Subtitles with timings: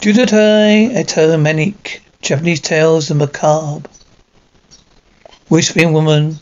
[0.00, 3.86] Judotai Etomanic, Japanese Tales of Macabre.
[5.48, 6.38] Whispering Woman,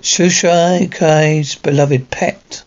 [0.00, 2.62] Shushai Kai's beloved pet.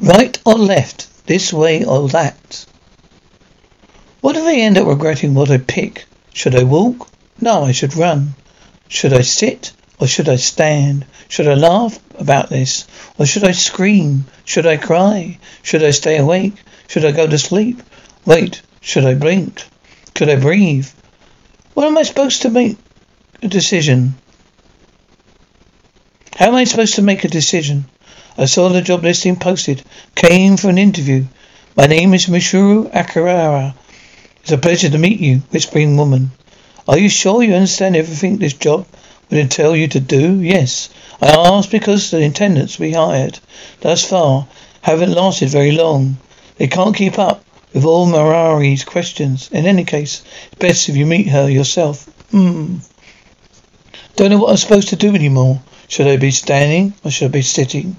[0.00, 2.66] Right or left, this way or that.
[4.20, 6.04] What if I end up regretting what I pick?
[6.32, 7.08] Should I walk?
[7.40, 8.36] No, I should run.
[8.86, 11.04] Should I sit or should I stand?
[11.26, 12.86] Should I laugh about this
[13.18, 14.26] or should I scream?
[14.44, 15.40] Should I cry?
[15.64, 16.54] Should I stay awake?
[16.86, 17.82] Should I go to sleep?
[18.24, 19.64] Wait, should I blink?
[20.14, 20.88] Could I breathe?
[21.74, 22.76] What am I supposed to make
[23.42, 24.14] a decision?
[26.36, 27.86] How am I supposed to make a decision?
[28.36, 29.82] I saw the job listing posted.
[30.14, 31.24] Came for an interview.
[31.76, 33.74] My name is Mishuru Akirara.
[34.42, 36.30] It's a pleasure to meet you, whispering woman.
[36.86, 38.86] Are you sure you understand everything this job
[39.28, 40.40] would entail you to do?
[40.40, 40.88] Yes.
[41.20, 43.40] I asked because the attendants we hired
[43.80, 44.46] thus far
[44.82, 46.18] haven't lasted very long.
[46.56, 49.50] They can't keep up with all Marari's questions.
[49.52, 52.04] In any case, it's best if you meet her yourself.
[52.30, 52.76] Hmm.
[54.16, 55.60] Don't know what I'm supposed to do anymore.
[55.86, 57.96] Should I be standing or should I be sitting?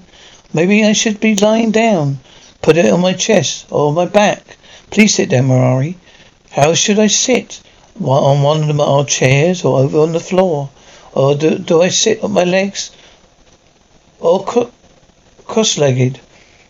[0.52, 2.20] Maybe I should be lying down.
[2.62, 4.58] Put it on my chest or my back.
[4.90, 5.94] Please sit down, Marari.
[6.50, 7.60] How should I sit?
[8.02, 10.68] On one of our chairs or over on the floor?
[11.12, 12.90] Or do, do I sit on my legs?
[14.20, 14.70] Or cro-
[15.44, 16.20] cross-legged?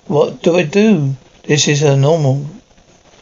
[0.06, 1.16] What do I do?
[1.44, 2.46] This is a normal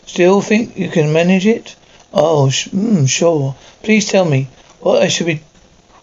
[0.09, 1.77] Still think you can manage it?
[2.15, 3.55] Oh, sh- mm, sure.
[3.83, 4.49] Please tell me
[4.81, 5.43] what I should be,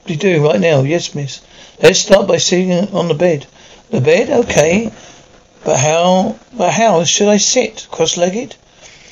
[0.05, 0.83] be doing right now.
[0.83, 1.41] Yes, miss.
[1.81, 3.47] Let's start by sitting on the bed.
[3.89, 4.29] The bed?
[4.29, 4.91] Okay.
[5.63, 7.87] But how, but how should I sit?
[7.89, 8.55] Cross-legged?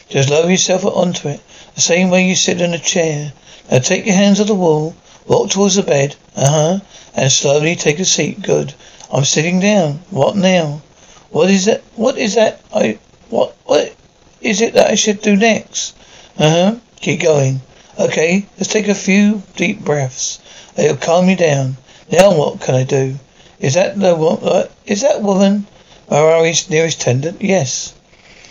[0.09, 1.41] Just lower yourself onto it.
[1.73, 3.33] The same way you sit in a chair.
[3.71, 4.95] Now take your hands off the wall.
[5.25, 6.16] Walk towards the bed.
[6.36, 6.80] Uh-huh.
[7.16, 8.44] And slowly take a seat.
[8.44, 8.75] Good.
[9.11, 10.03] I'm sitting down.
[10.11, 10.83] What now?
[11.31, 11.81] What is that?
[11.95, 12.61] What is that?
[12.71, 12.99] I,
[13.30, 13.95] what, what?
[14.44, 15.95] Is it that I should do next?
[16.38, 16.75] Uh huh.
[16.97, 17.61] Keep going.
[17.97, 20.39] Okay, let's take a few deep breaths.
[20.77, 21.77] It'll calm you down.
[22.11, 23.20] Now what can I do?
[23.59, 25.65] Is that the uh, is that woman
[26.09, 27.42] Marari's nearest attendant?
[27.42, 27.93] Yes.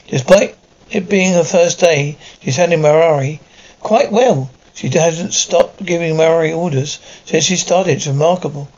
[0.08, 0.56] Despite
[0.91, 3.41] it being her first day, she's handling Marari
[3.81, 4.50] quite well.
[4.75, 7.97] She hasn't stopped giving Marari orders since she started.
[7.97, 8.69] It's remarkable.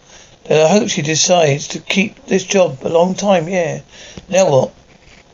[0.45, 3.49] Then I hope she decides to keep this job a long time.
[3.49, 3.81] Yeah.
[4.29, 4.73] Now what?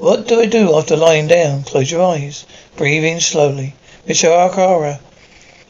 [0.00, 1.64] What do I do after lying down?
[1.64, 2.46] Close your eyes.
[2.74, 3.74] Breathing slowly.
[4.08, 4.30] Mr.
[4.30, 4.98] Akara,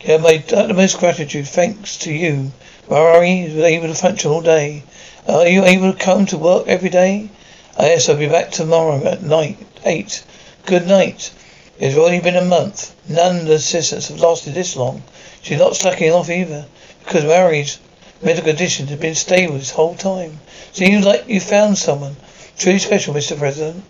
[0.00, 1.48] you have my utmost gratitude.
[1.48, 2.52] Thanks to you.
[2.88, 4.84] Marari is able to function all day.
[5.26, 7.28] Are you able to come to work every day?
[7.76, 9.58] Ah, yes, I'll be back tomorrow at night.
[9.84, 10.22] Eight.
[10.64, 11.32] Good night.
[11.80, 12.94] It's already been a month.
[13.08, 15.02] None of the assistants have lasted this long.
[15.42, 16.66] She's not slacking off either,
[17.04, 17.80] because Marari's
[18.22, 20.38] medical condition has been stable this whole time.
[20.70, 22.14] Seems like you found someone
[22.56, 23.36] truly special, Mr.
[23.36, 23.82] President.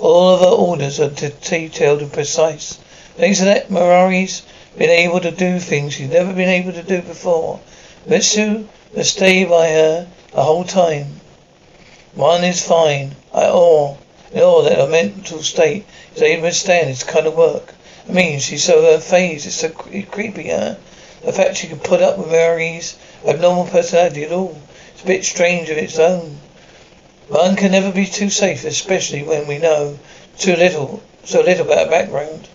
[0.00, 2.78] All of her orders are detailed and precise.
[3.16, 4.42] Thanks to that, Marari's
[4.76, 7.58] been able to do things she's never been able to do before.
[8.06, 11.20] Mitsu has stayed by her the whole time.
[12.14, 13.16] One is fine.
[13.34, 13.96] I awe,
[14.32, 15.84] in that her mental state
[16.14, 17.74] is able to withstand this kind of work.
[18.08, 20.76] I mean, she's so her phase is so creepy, huh?
[21.24, 24.60] The fact she can put up with Marie's abnormal personality at all.
[24.92, 26.38] It's a bit strange of its own.
[27.28, 29.98] One can never be too safe, especially when we know
[30.38, 32.48] too little, so little about her background.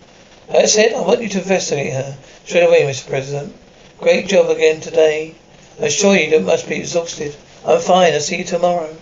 [0.49, 3.07] That said, I want you to investigate her straight away, Mr.
[3.07, 3.55] President.
[3.99, 5.35] Great job again today.
[5.79, 7.35] I assure you that must be exhausted.
[7.65, 8.13] I'm fine.
[8.13, 8.95] I'll see you tomorrow.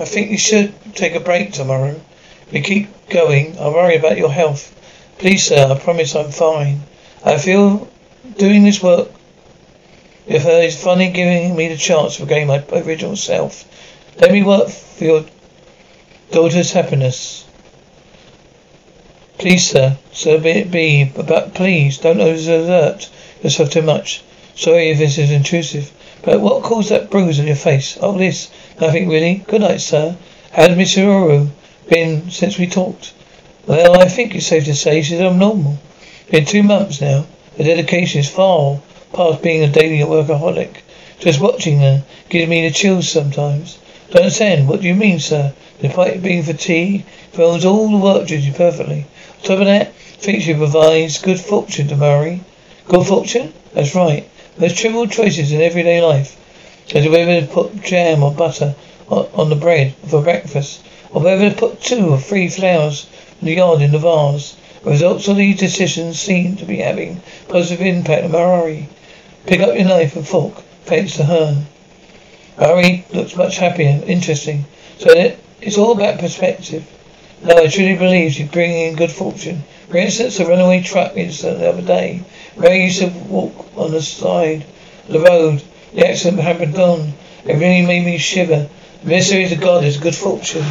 [0.00, 2.00] I think you should take a break tomorrow.
[2.46, 4.74] If we keep going, I'll worry about your health.
[5.18, 6.82] Please, sir, I promise I'm fine.
[7.22, 7.86] I feel
[8.36, 9.08] Doing this work
[10.26, 13.64] with her is funny giving me the chance to regain my original self.
[14.18, 15.24] Let me work for your
[16.30, 17.46] daughter's happiness.
[19.38, 23.08] Please, sir, so be it be, but please don't overexert
[23.42, 24.22] yourself too much.
[24.54, 25.90] Sorry if this is intrusive,
[26.22, 27.96] but what caused that bruise on your face?
[28.02, 28.50] Oh, this.
[28.78, 29.36] Nothing really.
[29.46, 30.14] Good night, sir.
[30.52, 31.48] How's Miss Uru
[31.88, 33.14] been since we talked?
[33.66, 35.78] Well, I think it's safe to say she's abnormal.
[36.30, 37.24] Been two months now.
[37.60, 38.80] Her dedication is far
[39.12, 40.76] past being a daily workaholic.
[41.18, 43.78] Just watching her gives me the chills sometimes.
[44.08, 44.66] Don't understand.
[44.66, 45.52] What do you mean, sir?
[45.82, 49.04] Despite being fatigued, follows all the work duty perfectly.
[49.40, 49.92] On top of that,
[50.22, 52.40] she provides good fortune to Murray.
[52.88, 53.52] Good fortune?
[53.74, 54.26] That's right.
[54.56, 56.38] There's trivial choices in everyday life.
[56.94, 58.74] As whether to put jam or butter
[59.10, 63.06] on the bread for breakfast, or whether to put two or three flowers
[63.42, 64.56] in the yard in the vase.
[64.82, 68.86] The results of these decisions seem to be having positive impact on Marari.
[69.44, 70.54] Pick up your knife and fork,
[70.84, 71.64] thanks to her.
[72.56, 74.64] Barry looks much happier, interesting.
[74.98, 76.86] So it, it's all about perspective.
[77.42, 79.64] No, I truly believe she's bringing in good fortune.
[79.88, 82.22] For instance, a runaway truck incident the other day.
[82.56, 84.64] Ray used to walk on the side
[85.08, 85.62] of the road.
[85.94, 87.12] The accident happened on.
[87.44, 88.68] It really made me shiver.
[89.02, 90.64] The mystery God is good fortune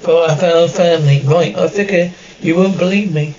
[0.00, 1.22] for our family.
[1.24, 2.12] Right, I figure
[2.42, 3.34] you won't believe me.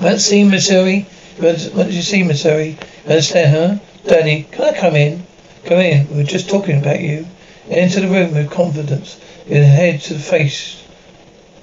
[0.00, 1.06] That scene, Missouri?
[1.38, 2.76] What did you see, Missouri?
[3.04, 3.86] Understand, huh?
[4.08, 5.26] Daddy, can I come in?
[5.64, 6.08] Come in.
[6.10, 7.26] We were just talking about you.
[7.70, 9.20] Enter the room with confidence.
[9.46, 10.82] Your head to the face.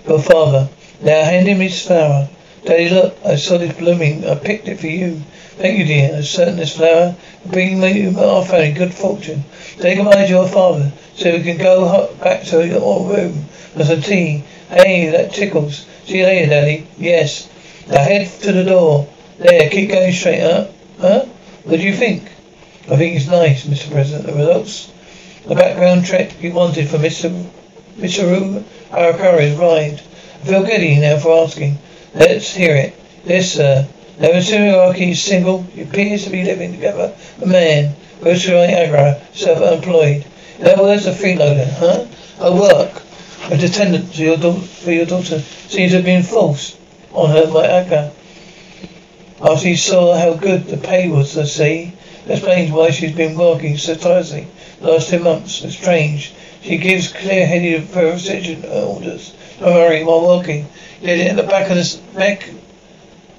[0.07, 0.69] Your father.
[1.01, 2.29] Now hand him his flower.
[2.65, 4.25] Daddy, look, I saw this blooming.
[4.25, 5.21] I picked it for you.
[5.57, 6.15] Thank you, dear.
[6.15, 9.43] I'm certain this flower will bring you our family good fortune.
[9.79, 13.43] Say goodbye to your father, so we can go back to your room
[13.75, 14.43] for some tea.
[14.73, 15.85] Hey, that tickles.
[16.05, 16.87] See you later, Daddy.
[16.97, 17.47] Yes.
[17.87, 19.07] Now head to the door.
[19.37, 20.71] There, keep going straight up.
[20.99, 21.25] Huh?
[21.63, 22.23] What do you think?
[22.89, 23.91] I think it's nice, Mr.
[23.91, 24.25] President.
[24.25, 24.91] The results?
[25.45, 27.29] The background check you wanted for Mr.
[27.97, 28.63] Mr.
[28.89, 30.01] Arakara's ride.
[30.41, 31.77] I feel giddy now for asking.
[32.15, 32.95] Let's hear it.
[33.25, 33.87] Yes, sir.
[34.19, 34.57] Now, Mr.
[34.57, 35.61] Araki is single.
[35.61, 37.13] He appears to be living together.
[37.43, 37.95] A man.
[38.21, 38.67] Mr.
[38.67, 40.25] Agra, self-employed.
[40.57, 42.05] In other words, a freeloader, huh?
[42.39, 43.03] A work.
[43.51, 46.75] A attendant to your do- for your daughter seems to have been false
[47.11, 48.11] on her by Aga.
[49.41, 51.91] After he saw how good the pay was, I
[52.25, 54.47] that explains why she's been working so tirelessly
[54.79, 55.61] the last two months.
[55.61, 56.31] It's strange.
[56.61, 59.33] She gives clear-headed precision orders.
[59.59, 60.67] Don't worry, while working.
[61.01, 62.49] Yet at the back of the back,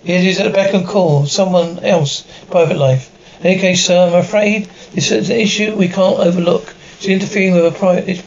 [0.05, 3.11] it is at the back and call of someone else, private life.
[3.41, 6.75] In any case, sir, I'm afraid this is an issue we can't overlook.
[7.00, 8.19] She's interfering with a private,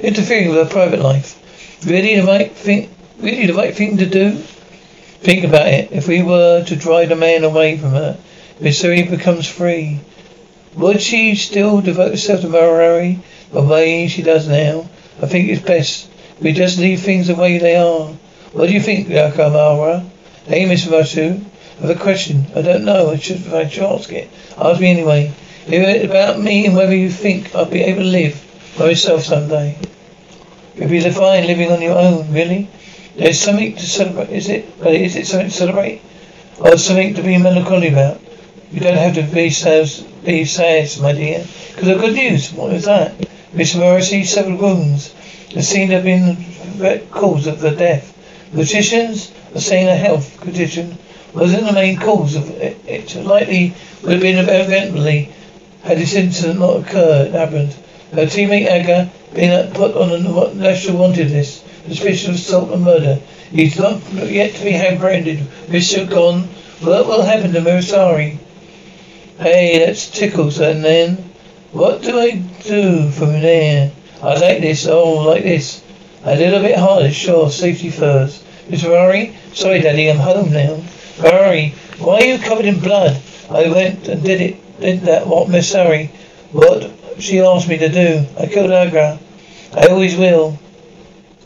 [0.00, 1.40] interfering with her private life.
[1.86, 4.32] Really the right thing, really the right thing to do?
[4.32, 5.92] Think about it.
[5.92, 8.18] If we were to drive the man away from her,
[8.60, 10.00] Missouri becomes free.
[10.74, 13.20] Would she still devote herself to Murray
[13.52, 14.88] the way she does now?
[15.22, 16.08] I think it's best
[16.40, 18.08] we just leave things the way they are.
[18.52, 20.04] What do you think, Yakamara?
[20.46, 20.86] Hey, Miss.
[20.86, 21.40] I
[21.80, 22.46] have a question.
[22.54, 23.10] I don't know.
[23.10, 24.30] I should, I should ask it.
[24.58, 25.32] Ask me anyway.
[25.66, 28.45] About me and whether you think I'll be able to live
[28.78, 29.78] by myself someday.
[30.74, 32.68] You'll be fine living on your own, really?
[33.16, 34.66] There's something to celebrate, is it?
[34.84, 36.02] Is it something to celebrate?
[36.58, 38.20] Or something to be melancholy about?
[38.70, 39.88] You don't have to be sad,
[40.24, 41.46] be sad, my dear.
[41.74, 42.52] Because of good news.
[42.52, 43.14] What is that?
[43.54, 45.14] Miss Morrissey suffered wounds.
[45.54, 46.36] The scene have been
[46.76, 48.12] the cause of the death.
[48.52, 50.98] Physicians are saying a health condition
[51.32, 52.76] wasn't the main cause of it.
[52.86, 55.32] It likely would have been eventually
[55.82, 57.74] had this incident not occurred, happened.
[58.12, 63.20] Her teammate Aga been put on a national wanted list suspicion of assault and murder.
[63.50, 65.38] He's not yet to be apprehended.
[65.68, 66.08] Mr.
[66.08, 66.42] gone.
[66.80, 68.38] What will happen to Mirsari?
[69.38, 71.16] Hey, that's tickles, and then
[71.72, 73.92] what do I do from there?
[74.22, 75.82] I like this, oh, like this.
[76.24, 78.44] A little bit harder, sure, safety first.
[78.68, 79.36] Miss Ferrari?
[79.52, 80.76] Sorry, Daddy, I'm home now.
[81.16, 83.20] Ferrari, why are you covered in blood?
[83.50, 86.10] I went and did it, did that, what, Miss Harry?
[86.52, 88.26] What she asked me to do.
[88.38, 89.18] I killed Agra.
[89.74, 90.58] I always will.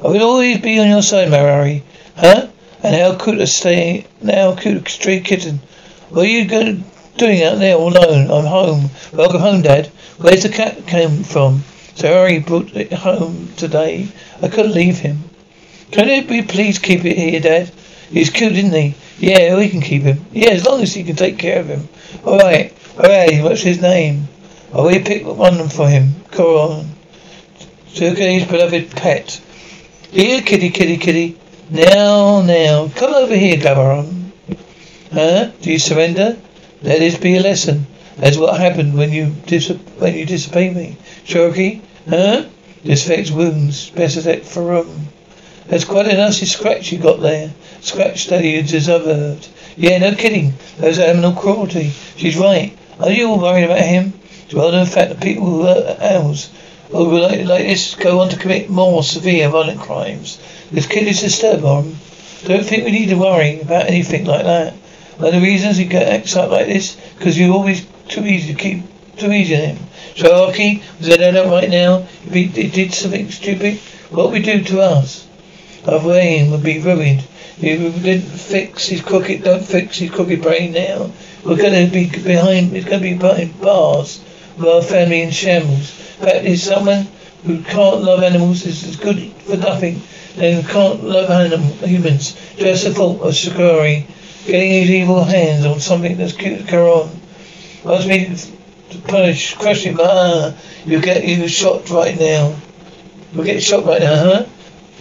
[0.03, 1.83] I will always be on your side, Marari.
[2.17, 2.49] Huh?
[2.83, 5.61] And how could I stay now could stray kitten?
[6.09, 6.85] What are you going,
[7.17, 8.31] doing out there all alone?
[8.31, 8.91] I'm home.
[9.13, 9.87] Welcome home, Dad.
[10.19, 11.63] Where's the cat came from?
[11.95, 14.09] So Harry brought it home today.
[14.43, 15.19] I couldn't leave him.
[15.91, 17.71] Can you be please keep it here, Dad?
[18.11, 18.95] He's cute, isn't he?
[19.19, 20.25] Yeah, we can keep him.
[20.33, 21.89] Yeah, as long as you can take care of him.
[22.25, 22.73] All right.
[22.97, 23.43] All right.
[23.43, 24.29] What's his name?
[24.73, 26.15] Oh, I will pick one for him.
[26.31, 26.87] Coron.
[27.93, 29.41] his beloved pet.
[30.13, 31.37] Here, kitty, kitty, kitty.
[31.71, 32.89] Now, now.
[32.95, 34.31] Come over here, Gabaron.
[35.13, 35.51] Huh?
[35.61, 36.37] Do you surrender?
[36.83, 37.89] Let this be a lesson.
[38.17, 40.97] That's what happened when you dis- when you disobey me.
[41.25, 41.81] Cherokee?
[42.09, 42.45] Huh?
[42.85, 43.91] Disinfect wounds.
[43.91, 45.09] Best for room.
[45.67, 47.51] That's quite a nasty scratch you got there.
[47.81, 49.49] Scratch that you deserved.
[49.77, 50.55] Yeah, no kidding.
[50.79, 51.91] Those animal cruelty.
[52.17, 52.77] She's right.
[53.01, 54.13] Are you all worried about him?
[54.53, 56.51] Well, in fact, the people who hurt animals
[56.91, 60.41] who would like, this go on to commit more severe violent crimes.
[60.73, 61.97] This kid is disturbed, Mom.
[62.45, 64.73] Don't think we need to worry about anything like that.
[65.19, 68.59] One of the reasons he acts up like this, because you're always too easy to
[68.59, 68.83] keep,
[69.19, 69.79] too easy on him.
[70.17, 72.09] So, Arky, was that up right now?
[72.27, 73.79] If he, he did something stupid,
[74.11, 75.29] what would we do to us?
[75.87, 77.23] Our brain would be ruined.
[77.61, 81.13] If we didn't fix his crooked, don't fix his crooked brain now.
[81.45, 84.25] We're going to be behind, it's going to be behind bars
[84.57, 85.91] with our family in shambles.
[85.91, 87.07] Fact is, someone
[87.45, 90.03] who can't love animals is as good for nothing
[90.37, 92.35] and can't love animal, humans.
[92.57, 94.03] Just the thought of Sakura
[94.47, 97.11] getting his evil hands on something that's Karon.
[97.85, 98.35] Must be
[98.91, 99.99] to punish, crush him.
[100.01, 100.55] Ah,
[100.85, 102.55] you get you shot right now.
[103.33, 104.47] You'll get shot right now, huh?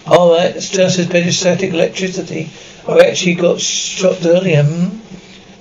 [0.07, 2.49] Alright, it's just as bad as static electricity.
[2.87, 4.97] I actually got shot earlier, hmm?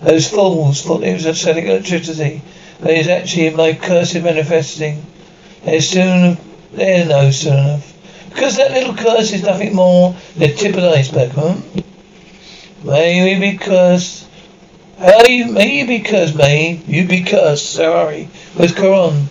[0.03, 2.43] Those fools thought it was static electricity.
[2.81, 5.05] But it's actually my cursed manifesting.
[5.65, 6.39] They're soon,
[6.73, 7.95] they know soon enough.
[8.29, 11.57] Because that little curse is nothing more than the tip of the iceberg, huh?
[12.85, 14.27] Maybe because
[14.99, 18.29] how you may you be cursed, may you be cursed, sorry.
[18.55, 19.29] Where's Coron?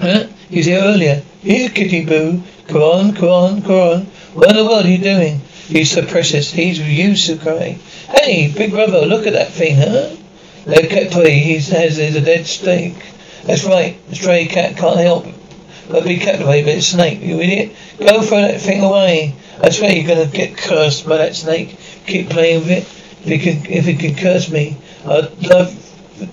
[0.00, 0.26] Huh?
[0.48, 1.22] He's here earlier.
[1.42, 2.42] Here, kitty boo.
[2.68, 4.06] Coron, Coron, Coron.
[4.34, 5.40] What in the world are you doing?
[5.68, 6.50] He's so precious.
[6.50, 7.78] He's you, Sakurai.
[8.08, 10.16] Hey, big brother, look at that thing, huh?
[10.66, 12.96] That cat toy he says, is a dead snake.
[13.44, 13.96] That's right.
[14.08, 15.26] The stray cat can't help
[15.88, 17.20] but be captivated by a snake.
[17.22, 17.74] You idiot.
[17.98, 19.34] Go throw that thing away.
[19.60, 21.76] I swear you're gonna get cursed by that snake.
[22.06, 22.84] Keep playing with it.
[23.24, 26.30] If it can, if it can curse me, I'd love,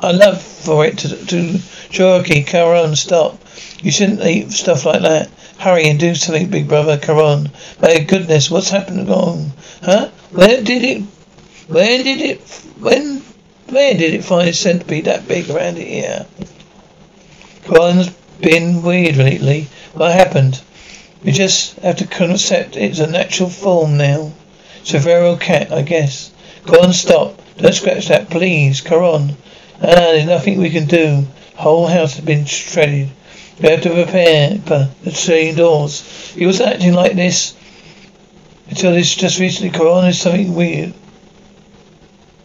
[0.00, 1.58] I love for it to, to,
[1.90, 3.38] Cherokee, Caron, stop.
[3.82, 5.28] You shouldn't eat stuff like that.
[5.58, 6.96] Hurry and do something, big brother.
[6.96, 7.50] Caron.
[7.80, 9.52] My goodness, what's happened wrong?
[9.82, 10.08] Huh?
[10.30, 11.02] Where did it,
[11.72, 12.40] where did it,
[12.78, 13.22] when,
[13.68, 16.26] where did it find a centipede that big around here?
[17.64, 18.10] Caron's
[18.40, 19.68] been weird lately.
[19.94, 20.60] What happened?
[21.24, 24.32] We just have to accept it's a natural form now.
[24.80, 26.32] It's a feral cat, I guess.
[26.66, 27.40] On, stop.
[27.56, 28.80] Don't scratch that, please.
[28.80, 29.30] Come.
[29.80, 31.26] Ah, there's nothing we can do.
[31.54, 33.10] Whole house has been shredded.
[33.60, 36.32] We have to repair the train doors.
[36.34, 37.54] He was acting like this
[38.68, 39.70] until this just recently.
[39.70, 40.94] Coron is something weird.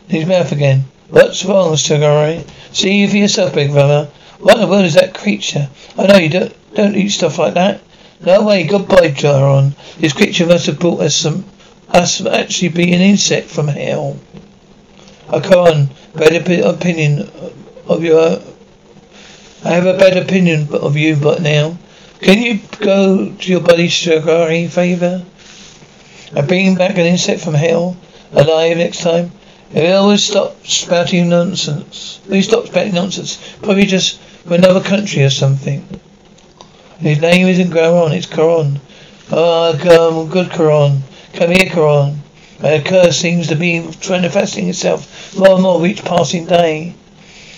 [0.08, 0.86] His mouth again.
[1.10, 4.10] What's wrong, Sugar See you for yourself, big brother.
[4.40, 5.70] What in the world is that creature?
[5.98, 7.82] I know you don't don't eat stuff like that.
[8.22, 9.74] No way, goodbye, Jaron.
[10.00, 11.44] This creature must have brought us some
[11.90, 14.18] us actually be an insect from hell.
[15.30, 17.30] I can't bad opinion
[17.88, 18.40] of your.
[19.64, 21.78] I have a bad opinion of you, but now.
[22.22, 25.24] Can you go to your buddy Shagari favor?
[26.36, 27.98] And bring back an insect from hell
[28.32, 29.32] alive next time?
[29.74, 32.22] He always stop spouting nonsense.
[32.30, 33.38] You stop spouting nonsense?
[33.62, 35.86] Probably just from another country or something.
[37.00, 38.80] His name isn't Garon, it's Coron.
[39.30, 41.04] Ah, come, good Coron.
[41.34, 42.24] Come here, Coron.
[42.62, 46.96] A curse seems to be manifesting itself more and more each passing day.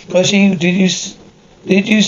[0.07, 0.89] Koshi, did you,
[1.67, 2.01] did you,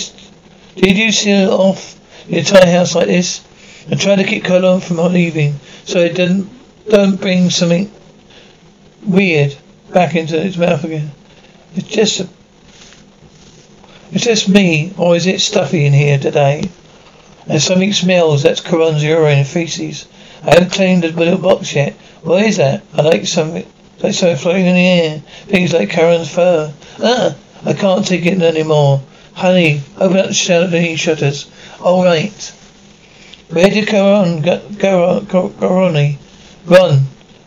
[0.75, 3.41] did you seal off the entire house like this
[3.89, 6.49] and try to keep Colon from leaving so it doesn't,
[6.89, 7.91] don't bring something
[9.05, 9.55] weird
[9.93, 11.11] back into its mouth again?
[11.75, 12.21] It's just
[14.13, 16.69] is this me, or is it stuffy in here today?
[17.47, 18.43] And something smells.
[18.43, 20.05] That's Coron's urine and feces.
[20.43, 21.93] I haven't cleaned the little box yet.
[22.21, 22.83] What is that?
[22.93, 23.65] I like something,
[24.03, 25.19] like something floating in the air.
[25.45, 26.73] Things like Karen's fur.
[27.01, 29.01] Ah, I can't take it anymore.
[29.33, 31.49] Honey, open up the shutter, shutters.
[31.79, 32.53] All right.
[33.49, 34.59] Where did Caron go?
[35.21, 36.17] Caroni
[36.65, 37.05] run?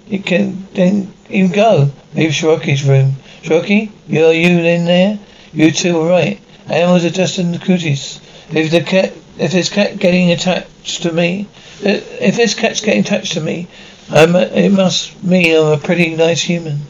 [0.09, 1.91] You can then you go.
[2.15, 3.17] Leave Shiroki's room.
[3.43, 5.19] Shiroki, you are you in there?
[5.53, 6.41] You two are right.
[6.69, 8.21] Animals are just in the cooties.
[8.51, 11.47] If the cat, if this cat getting attached to me,
[11.85, 13.69] uh, if this cat's getting attached to me,
[14.11, 16.81] I'm, it must mean I'm a pretty nice human.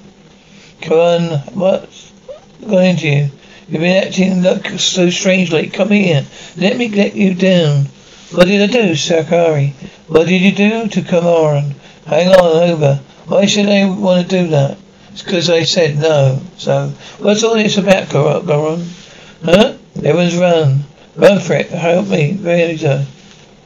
[0.81, 1.23] Come on,
[1.55, 2.13] what's
[2.61, 3.31] going into you?
[3.69, 5.69] You've been acting look so strangely.
[5.69, 6.27] Come here.
[6.57, 7.87] Let me get you down.
[8.33, 9.75] What did I do, Sakari?
[10.07, 11.75] What did you do to Kamaran?
[12.07, 13.01] Hang on over.
[13.27, 14.79] Why should I want to do that?
[15.13, 16.41] It's because I said no.
[16.59, 18.87] So, what's all this about, Goron?
[19.45, 19.75] Huh?
[19.97, 20.85] Everyone's run.
[21.17, 21.71] Run for it.
[21.71, 22.33] Help me.
[22.33, 23.07] Razor.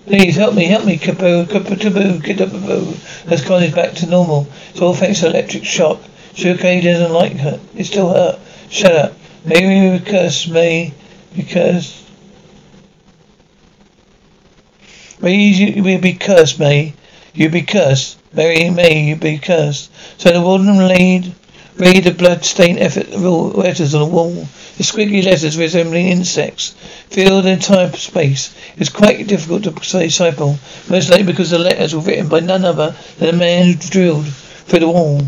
[0.07, 3.29] Please help me, help me, Kaboo, Kaboo, up, Kaboo.
[3.29, 4.47] Has gone is back to normal.
[4.71, 6.01] It's all thanks to electric shock.
[6.35, 7.61] Shukai doesn't like her.
[7.77, 8.39] It still hurt.
[8.71, 9.13] Shut up.
[9.45, 10.95] Maybe because me,
[11.37, 12.05] because.
[15.21, 16.95] Maybe you be cursed, May.
[17.39, 18.19] You be cursed.
[18.33, 19.93] Mary May, you be cursed.
[20.17, 21.33] So the warden laid
[21.77, 24.49] read the blood-stained effort letters on the wall.
[24.77, 26.75] The squiggly letters resembling insects
[27.11, 28.53] filled the entire space.
[28.73, 30.59] It was quite difficult to decipher,
[30.91, 34.27] most likely because the letters were written by none other than the man who drilled
[34.27, 35.23] through the wall.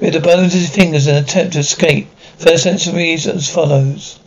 [0.00, 2.08] With the bones of his fingers and attempt to escape.
[2.38, 4.18] First sentence reads as follows.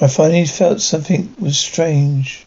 [0.00, 2.46] I finally felt something was strange.